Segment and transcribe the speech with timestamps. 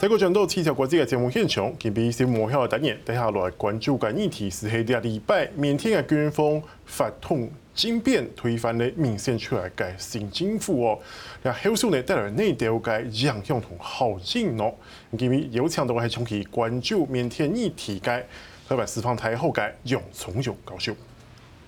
[0.00, 10.98] 在过程中，七条国际的节目现场，给比一些幕后的导演，接下来关注个议题是喺啲礼拜，缅甸的军方发动政变，推翻了民选出来嘅新政府哦。
[11.42, 14.74] 那后续呢带来内调嘅影响同后劲咯。
[15.18, 18.22] 今日有请到系长期关注缅甸议题嘅
[18.66, 20.94] 台湾四方台后嘅杨从勇教授。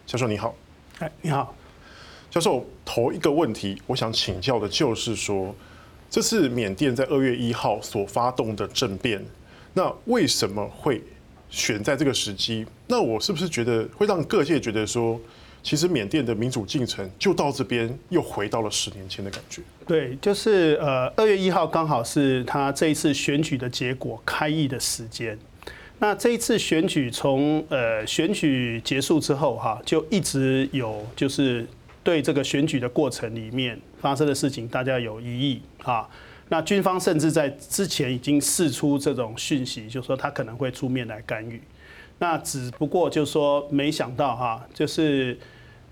[0.07, 0.55] 教授你好，
[1.01, 1.55] 哎你好，
[2.31, 5.55] 教授头一个问题，我想请教的就是说。
[6.13, 9.25] 这是缅甸在二月一号所发动的政变，
[9.73, 11.03] 那为什么会
[11.49, 12.67] 选在这个时机？
[12.87, 15.19] 那我是不是觉得会让各界觉得说，
[15.63, 19.63] 其实缅甸的民主进程就到这边又回到了十年前的感觉？
[19.87, 25.39] 对，就是呃二月一号刚好是他这一次选举的结果开议的时间。
[25.99, 31.67] 那这一次选举从呃选举结束之后哈，就一直有就是。
[32.05, 36.09] 对这个选举的过程里面发生的事情，大家有异议啊。
[36.49, 41.63] 那军方甚至在之前已经释出这种讯息，就是说他可能会出面来干预。
[42.19, 45.39] 那只不过就是说，没想到哈，就是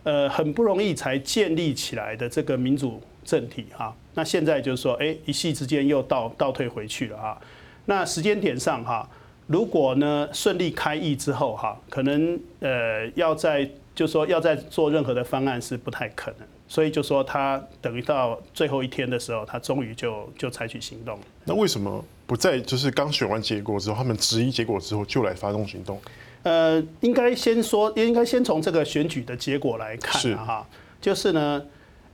[0.03, 7.41] 呃很不容易才建立起来的这个民主政体哈，那现在就是说，哎，一夕之间又倒倒退回去了哈。
[7.87, 9.09] 那时间点上哈，
[9.47, 13.71] 如果呢顺利开议之后哈，可能呃要在。
[14.01, 21.19] 就说要再做任何的方案是不太可能，所以就说他等于到最后一天的时候，他终于就就采取行动。
[21.45, 26.01] 那为什么不在就是刚选完结果之后，他们质疑结果之后就来发动行动？
[26.45, 30.67] 呃，应该先说，应该先从这个选举的结果来看哈，
[30.99, 31.63] 就是呢，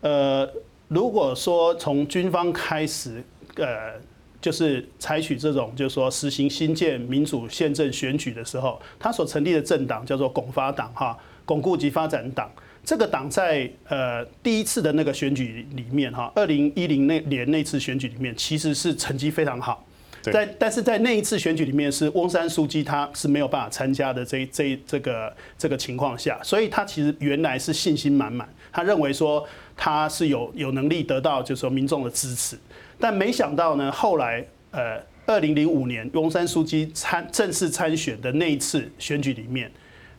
[0.01, 0.51] 呃，
[0.89, 3.23] 如果说从军方开始，
[3.55, 3.93] 呃，
[4.41, 11.17] 就是采取这种就是说实行新建民主宪政选举的时候，他所成立的政党叫做拱发党哈。
[11.47, 12.51] 巩固及发展党。
[12.85, 19.85] 这个党在呃第一次的那个选举里面哈，二零一零那年那次选举里面其实是成绩非常好，
[20.23, 29.45] 在但是在那一次选举里面是翁山书记他是没有办法参加的这这这个这个情况下，所以他其实原来是信心满满，他认为说
[29.77, 32.57] 他是有有能力得到就是说民众的支持，
[33.01, 39.69] 但没想到呢后来呃二零零五年翁山书记参正式参选的那一次选举里面，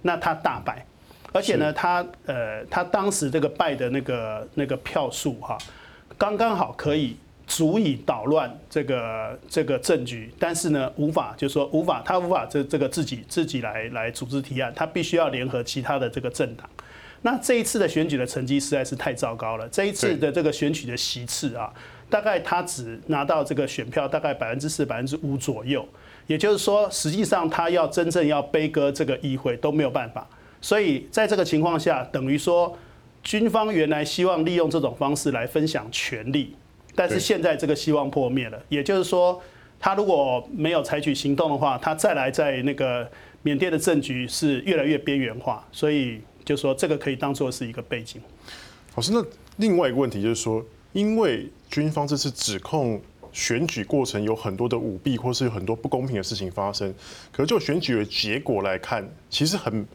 [0.01, 0.85] 那他大败。
[1.33, 5.57] 而且呢，他呃，他当时这个败的那个那个票数哈，
[6.17, 7.15] 刚刚好可以
[7.45, 16.67] 足以捣乱这个这个政局，但是呢，无法就是说无法，他无法这这个自己自己来来组织提案，他必须要联合其他的这个政党。
[17.21, 21.71] 那这一次的选举的成绩实在是太糟糕了，这一次的这个选举的席次啊，
[22.09, 25.88] 大概他只拿到这个选票大概百分之四、百分之五左右，
[26.27, 30.27] 也就是说，实际上他要真正要悲歌这个议会都没有办法。
[30.67, 32.78] 所以在这个情况下，等于说，
[33.23, 36.53] 军方原来希望利用这种方式来分享权力，
[36.94, 38.61] 但是现在这个希望破灭了。
[38.67, 39.41] 也就是说，
[39.79, 43.09] 他如果没有采取行动的话，他再来在那个
[43.44, 45.66] 缅甸的政局是越来越边缘化。
[45.72, 48.22] 所以就说这个可以当做是一个背景。
[48.95, 49.23] 老师，那
[49.56, 50.61] 另外一个问题就是说，
[50.91, 53.01] 因为军方这次指控
[53.31, 56.94] 选举过程有很多的舞弊，或是有很多不公平的事情发生，
[57.31, 59.88] 可是就选举的结果来看，其实很。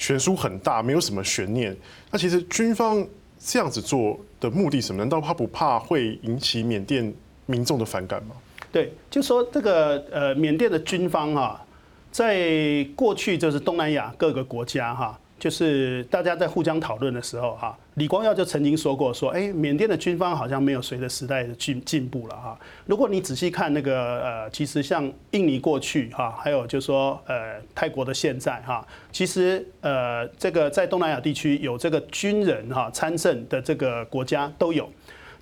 [0.00, 1.76] 悬殊很大，没有什么悬念。
[2.10, 3.06] 那其实军方
[3.38, 4.98] 这样子做的目的什么？
[4.98, 7.12] 难道他不怕会引起缅甸
[7.44, 8.34] 民众的反感吗？
[8.72, 11.62] 对，就说这个呃，缅甸的军方哈，
[12.10, 15.19] 在过去就是东南亚各个国家哈。
[15.40, 22.58] 就是大家在互相讨论的时候，哈，李光耀就曾经说过，说，哎，缅甸的军方好像没有随着时代的进进步了，哈。
[22.84, 34.86] 如果你仔细看那个，呃，其实像印尼过去，哈，还有就是说，呃，泰国的现在，哈，其实，呃，这个在东南亚地区有这个军人哈参政的这个国家都有，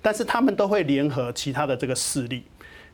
[0.01, 2.45] 但是他们都会联合其他的这个势力。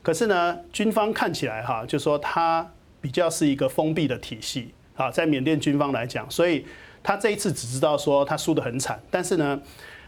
[0.02, 2.68] 可是呢，军方看起来哈，就说它
[3.00, 6.66] 比较是一个封闭的体系，啊，在缅甸军方来讲，所以。
[7.06, 9.60] 他这一次只知道说他输得很惨，但是呢，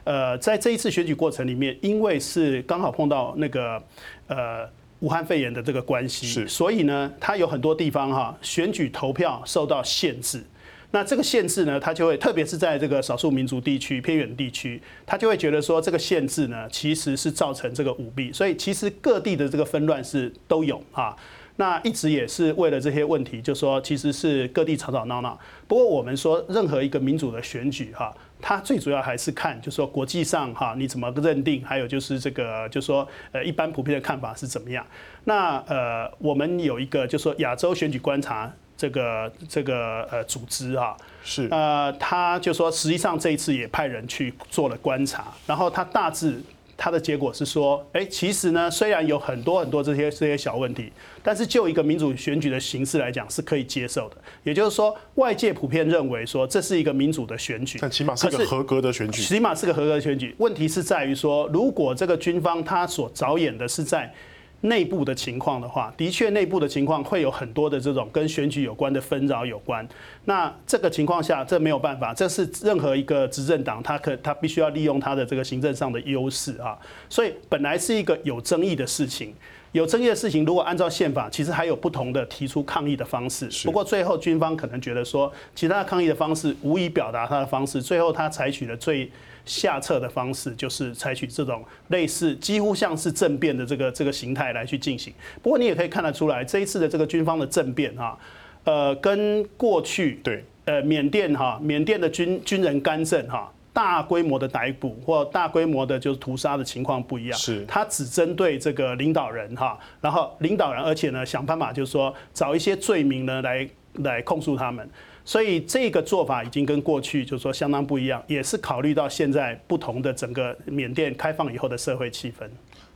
[0.03, 3.81] 呃，在这一次选举过程里面，因为是刚好碰到那个
[4.27, 4.69] 呃
[4.99, 10.43] 武汉肺炎的这个关系，所以呢，他有很多地方哈选举投票受到限制。
[10.91, 18.33] 那这个限制呢，他就会特别是在这个少数民族地区、偏远地区，他就会觉得说这个限制呢，其实是造成这个舞弊。
[18.33, 21.15] 所以其实各地的这个纷乱是都有啊。
[21.61, 25.37] 那一直也是为了这些问题，就说其实是各地吵吵闹闹。
[25.67, 34.87] 不过我们说，任何一个民主的选举哈，它最主要还是看，就说国际上哈你怎么认定，还有就是这个，就说呃一般普遍的看法是怎么样。
[35.25, 46.41] 那呃我们有一个就说亚洲选举观察这个这个呃组织啊，是呃他就说实际上这一次也派人去做了观察，然后他大致
[46.81, 50.93] 它的结果是说，哎，其实呢，虽然有很多很多这些这些小问题，
[51.25, 54.17] 但是就一个民主选举的形式来讲是可以接受的。
[54.45, 59.21] 也就是说，外界普遍认为说这是一个民主的选举，但起码是个合格的选举。
[59.21, 60.33] 起码是个合格的选举。
[60.39, 64.15] 问题是在于说，如果这个军方他所着眼的是在
[64.63, 69.87] 内部的情况的话，的确内部的情况会有很多的这种跟选举有关的纷扰有关。
[70.25, 76.77] 那这个情况下，这没有办法，这是任何一个执政党他可他必须要利用他的这个行政上的优势啊。
[77.09, 79.33] 所以本来是一个有争议的事情，
[79.73, 83.49] 有争议的事情，如果按照宪法，其实还有不同的提出抗议的方式。
[83.65, 89.11] 不过最后军方可能觉得说，其他的抗议的方式无以表达他的方式，最后他采取了最。
[89.45, 95.11] 下策的方式就是采取这种类似几乎像是政变的这个这个形态来去进行。
[95.43, 98.19] 不过你也可以看得出来，这一次的这个军方的政变哈，
[98.65, 107.39] 呃，跟过去对呃缅甸哈缅甸的军军人干政哈大规模的逮捕或大规模的就是屠杀的情况不一样。
[107.39, 114.89] 是，他只针对这个领导人哈，然后领导人，而且呢想办法就是说找一些罪名呢来来控诉他们。
[115.25, 122.49] 所以这个做法已经跟过去就是说相当不一样，也是考虑到现在不同的整个缅甸开放以后的社会气氛。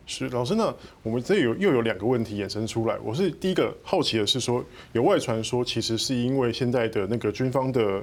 [0.06, 2.96] 是老师呢，我们这有又有两个问题衍生出来。
[3.04, 8.02] 我是第一个好奇的是说，有外传说其实是因为现在的那个军方的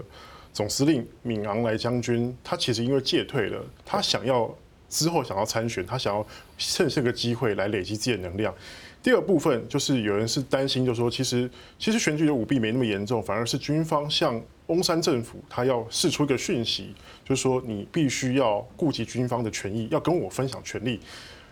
[0.60, 4.54] 总司令敏昂莱将军，他其实因为戒退了，他想要
[4.90, 6.28] 之后想要参选，他想要
[6.58, 8.54] 趁这个机会来累积自己的能量。
[9.02, 21.00] 第二部分就是有人是担心，就说其实其实选举的舞弊没那么严重，反而是军方向翁山政府他要释出一个讯息，就是说你必须要顾及军方的权益，要跟我分享权利。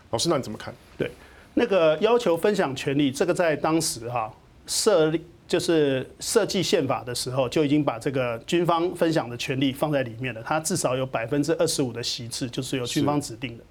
[0.10, 0.74] 老师，那你怎么看？
[0.98, 1.10] 对，
[1.54, 4.34] 那个要求分享权利，这个在当时哈
[4.66, 13.64] 设立就是设计宪法的时候就已经把这个军方分享的权利放在里面了，它至少有百分之二十五的席次就是由军方指定的，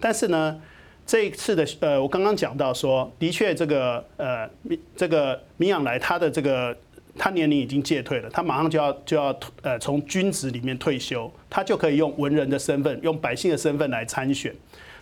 [0.00, 0.60] 但是呢。
[1.08, 4.50] 这一次的呃，我刚刚讲到说，的确这个呃，
[4.96, 6.76] 这个明养来他的这个
[7.16, 14.52] 他年龄已经届退了，他马上就要就要呃从军职里面退休，他就可以用文人的身份，用百姓的身份来参选。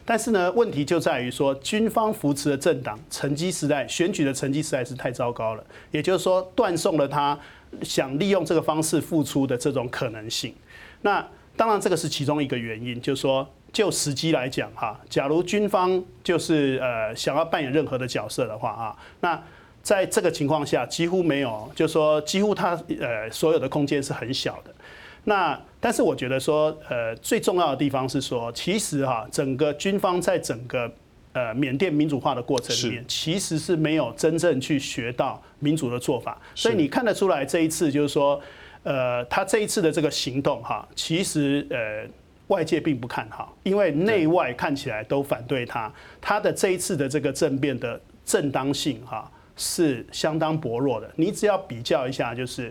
[0.04, 7.38] 但是呢，问题就在于说，军方扶持的政党成绩实在选举的成绩实在是太糟糕了，也就是说断送了他
[7.82, 10.54] 想利用这个方式复出的这种可能性。
[11.02, 13.48] 那当然这个是其中一个原因，就是说。
[13.74, 19.42] 就时机来讲哈，假如军方就是呃想要扮演任何的角色的话啊，那
[19.82, 24.72] 在这个情况下几乎没有，就是说几乎他呃所有的空间是很小的。
[25.24, 30.90] 那但是我觉得说呃最重要的地方是说，其实哈整个军方在整个
[31.32, 36.40] 呃缅甸民主化的过程里面，其实是没有真正去学到民主的做法。
[36.54, 38.40] 所以你看得出来这一次就是说
[38.82, 42.08] 呃他这一次的这个行动哈，其实呃。
[42.48, 45.90] 外界并不看好，因为内外看起来都反对他。
[46.20, 51.10] 他的这一次的这个政变的正当性哈是相当薄弱的。
[51.16, 52.70] 你只要比较一下，就是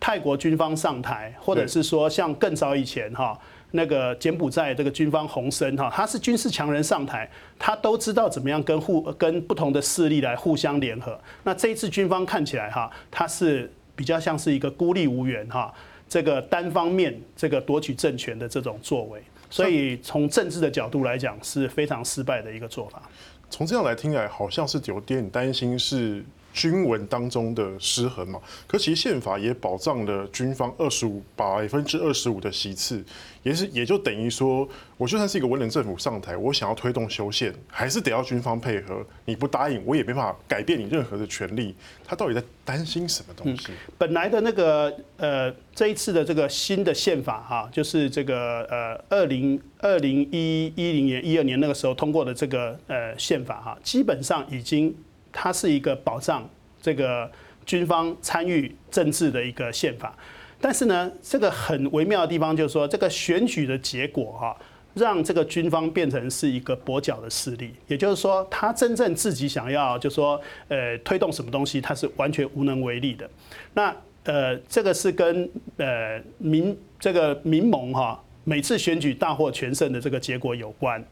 [0.00, 3.38] 泰国军方上台，或者是说像更早以前哈
[3.72, 11.16] 那个柬埔寨这个军方洪森哈，他是军事强人上台，他都知道怎么样跟互跟不同的势力来互相联合。
[11.44, 15.72] 那这一次军方看起来哈，他是比较像是一个孤立无援哈。
[16.08, 23.02] 这个单方面这个夺取政权的这种作为，所以从政治的角度来讲是非常失败的一个做法。
[23.50, 26.24] 从这样来听来，好像是有点担心是。
[26.52, 33.02] 军文当中的失衡嘛，可其实宪法也保障了军方二十五百分之二十五的席次，
[33.42, 39.04] 也是也就等于说，我就算是一个文人政府上台，我想要推动修宪，还是得要军方配合。
[39.24, 41.74] 你不答应，我也没办法改变你任何的权利。
[42.04, 43.68] 他到底在担心什么东西？
[43.96, 54.92] 本来的那个呃，这一次的这个新的宪法哈，就是这个呃二零二零一一零年一二年那个时候通过的这个呃宪法哈，基本上已经。
[55.32, 56.48] 它是一个保障
[56.80, 57.30] 这个
[57.66, 60.16] 军方参与政治的一个宪法，
[60.60, 64.56] 但是呢，这个很微妙的地方就是说，这个选举的结果哈，
[64.94, 73.28] 让这个军方变成是一个跛脚的势力，也就是说，他真正自己想要就是说呃推动什么东西，他是完全无能为力的。
[73.74, 73.94] 那
[74.24, 81.04] 呃，这个是跟呃民这个民盟哈每次选举大获全胜的这个结果有关。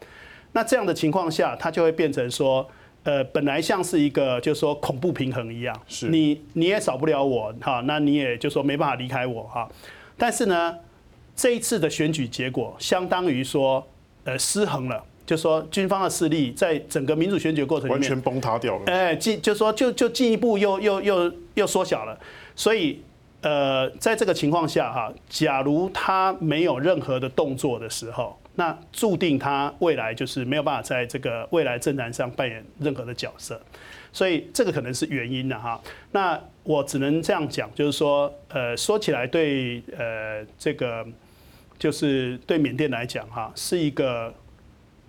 [0.51, 2.67] 那这样的情况下，它就会变成说。
[3.03, 9.67] 呃，本来像是一个，就是说恐怖平衡一样，是你你也少不了我哈，那你也就说没办法离开我哈。
[10.17, 10.75] 但是呢，
[11.35, 13.87] 这一次的选举结果相当于说，
[14.25, 18.83] 呃，失衡了，就说军方的势力在整个民主选举过程里面完全崩塌掉了。
[18.87, 22.19] 哎，进就说就就进一步又又又又缩小了。
[22.55, 23.01] 所以
[23.41, 28.37] 呃，在这个情况下哈，假如他没有任何的动作的时候。
[28.59, 33.59] 那注定他未来就是没有办法在这个未来政坛上扮演任何的角色，
[34.11, 35.81] 所以这个可能是原因的哈。
[36.11, 41.07] 那我只能这样讲，就是说，呃，说起来对呃这个
[41.77, 44.33] 就是对缅甸来讲哈，是一个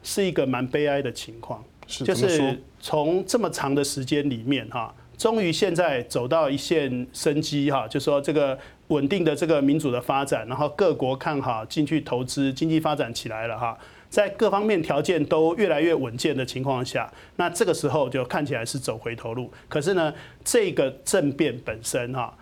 [0.04, 4.94] 是一个蛮悲哀的情况，就是从这么长的时间里面哈。
[5.18, 8.56] 终于现在走到一线生机哈，就说这个
[8.90, 13.76] 稳定的这个民主的发展，然后各国看好进去投资，经济发展起来了哈，
[14.08, 19.50] 在各方面条件都越来越稳健的情况下，那这个时候就看起来是走回头路。
[19.68, 20.12] 可是呢，
[20.44, 22.36] 这个政变本身哈，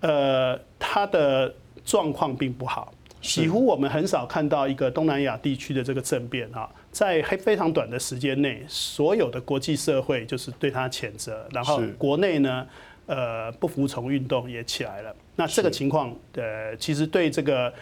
[0.00, 2.92] 呃，它的状况并不好。
[3.20, 12.66] 几乎我们很少看到一个东南亚地区的这个政变哈，在非常短的时间内，所有的国际社会就是对他谴责，然后国内呢，
[13.06, 15.14] 呃，不服从运动也起来了。
[15.36, 17.72] 那这个情况，呃，其实对这个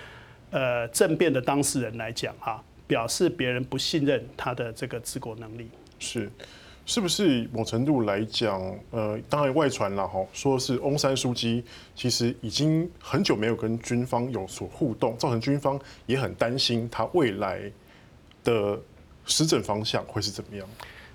[0.51, 5.69] 呃政变的当事人来讲哈，表示别人不信任他的这个治国能力。
[5.99, 6.31] 是。
[6.87, 8.61] 是不是某程度来讲，
[8.91, 11.63] 呃，当然外传了哈，说是翁山书记
[11.95, 17.61] 其实已经很久没有跟军方有所互动，造成军方也很担心他未来
[18.43, 18.77] 的
[19.25, 20.69] 施政方向会是怎么样？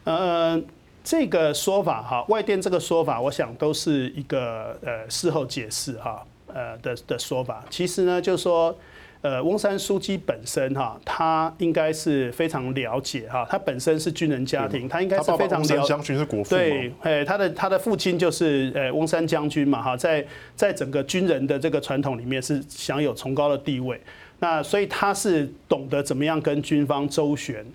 [0.05, 0.62] 呃，
[1.05, 6.21] 这个说法哈，外电这个说法，我想都是一个呃事后解释哈，
[6.53, 7.63] 呃的的说法。
[7.69, 8.75] 其实呢，就是说。
[9.21, 15.81] 呃，翁山书记本身哈，他应该是非常了解哈，他本身是军人家庭，他应该是非常了解。
[15.88, 16.51] 将军是国父。
[16.51, 20.24] 对，哎，他的他的父亲就是呃翁山将军嘛哈，在
[20.55, 24.00] 在整个军人的这个传统里面是享有崇高的地位。
[24.38, 27.65] 那所以他是懂得怎么样跟军方周旋。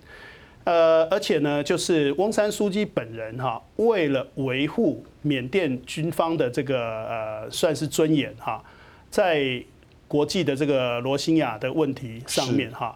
[0.63, 8.63] 呃，而且呢，就是翁山书记本人哈，为了维护缅甸军方的这个呃算是尊严哈，
[9.09, 9.63] 在。
[10.11, 12.93] 国际的这个罗兴亚的问题上面哈，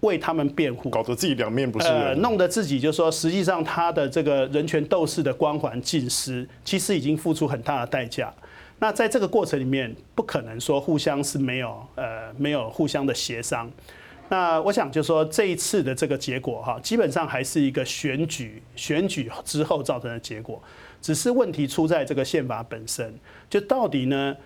[0.00, 8.34] 为他们辩护，搞得自己两面不是弄得自己就说，实际上他的这个人权斗士的光环尽失，其实已经付出很大的代价。
[8.80, 13.70] 那在这个过程里面，不可能说互相是没有呃没有互相的协商。
[14.28, 20.62] 那我想就说这一次的这个结果哈，基本上还是一个选举选举之后造成的结果，
[21.00, 23.14] 只是问题出在这个宪法本身，
[23.48, 24.36] 就到底呢？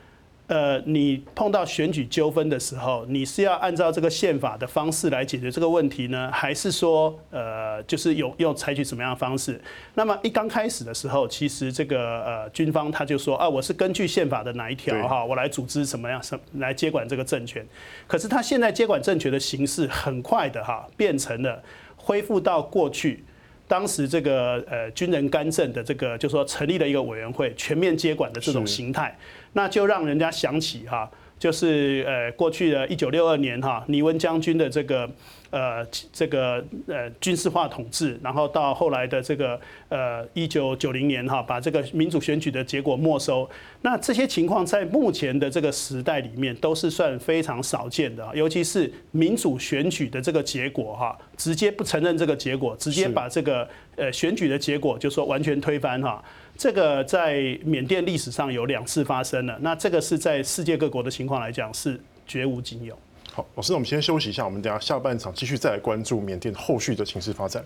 [0.50, 9.61] 呃，你碰到选举纠纷的时候，你是要按照这个宪法的方式来解决这个问题呢，还是说，呃，就是有用采取什么样的方式？
[9.95, 17.64] 那么一刚开始的时候，其实这个呃军方他就说啊，我是根据宪法的哪一条哈，我来组织什么样什来接管这个政权。
[18.09, 21.62] 可是他现在接管政权的形式很快的哈，变成了
[21.95, 23.23] 恢复到过去。
[23.70, 29.16] 当时这个呃军人干政的这个，就说成立了一个委员会，全面接管的这种形态，
[29.52, 31.08] 那就让人家想起哈，
[31.40, 35.11] 就是呃过去的一九六二年哈，尼温将军的这个。
[35.52, 43.50] 呃，这个呃军事化统治，然后到后来的这个呃一九九零年哈，把这个民主选举的结果没收。
[43.82, 56.23] 那这些情况在目前的这个时代里面都是算非常少见的，尤其是民主选举的这个结果哈，直接不承认这个结果，直接把这个呃选举的结果就说完全推翻哈。
[56.61, 62.95] 这个在缅甸历史上有两次发生了，那这个是在世界各国的情况来讲是绝无仅有。
[63.33, 67.64] 好，老师，那我们先休息一下，我们等下下半场继续再来关注缅甸后续的情势发展。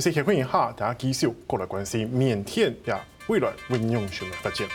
[0.00, 4.66] 谢谢欢迎哈，大家继续过来关心缅甸呀未来运用什么发展。